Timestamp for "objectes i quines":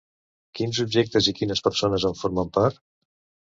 0.83-1.63